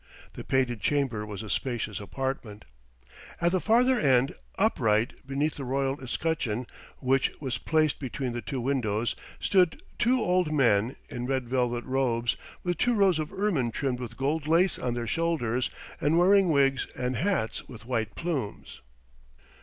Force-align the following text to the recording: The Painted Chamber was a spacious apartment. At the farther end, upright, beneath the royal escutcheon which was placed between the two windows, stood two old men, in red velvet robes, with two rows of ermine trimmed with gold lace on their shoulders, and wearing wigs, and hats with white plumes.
The 0.33 0.43
Painted 0.43 0.81
Chamber 0.81 1.27
was 1.27 1.43
a 1.43 1.47
spacious 1.51 1.99
apartment. 1.99 2.65
At 3.39 3.51
the 3.51 3.59
farther 3.61 3.99
end, 3.99 4.33
upright, 4.57 5.13
beneath 5.27 5.57
the 5.57 5.63
royal 5.63 5.99
escutcheon 6.01 6.65
which 6.97 7.29
was 7.39 7.59
placed 7.59 7.99
between 7.99 8.33
the 8.33 8.41
two 8.41 8.59
windows, 8.59 9.15
stood 9.39 9.83
two 9.99 10.19
old 10.19 10.51
men, 10.51 10.95
in 11.09 11.27
red 11.27 11.47
velvet 11.47 11.83
robes, 11.85 12.35
with 12.63 12.79
two 12.79 12.95
rows 12.95 13.19
of 13.19 13.31
ermine 13.31 13.69
trimmed 13.69 13.99
with 13.99 14.17
gold 14.17 14.47
lace 14.47 14.79
on 14.79 14.95
their 14.95 15.05
shoulders, 15.05 15.69
and 15.99 16.17
wearing 16.17 16.49
wigs, 16.49 16.87
and 16.97 17.17
hats 17.17 17.67
with 17.69 17.85
white 17.85 18.15
plumes. 18.15 18.81